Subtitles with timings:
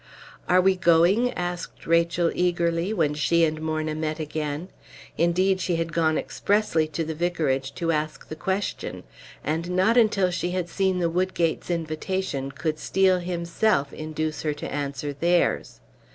[0.49, 4.69] "Are you going?" asked Rachel, eagerly, when she and Morna met again;
[5.15, 9.03] indeed, she had gone expressly to the Vicarage to ask the question;
[9.43, 14.73] and not until she had seen the Woodgates' invitation could Steel himself induce her to
[14.73, 15.81] answer theirs.